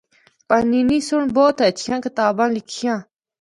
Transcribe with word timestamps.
پانینی 0.47 0.97
سنڑ 1.07 1.23
بہت 1.37 1.55
ہچھیاں 1.67 1.99
کتاباں 2.05 2.49
لکھیاں۔ 2.55 2.97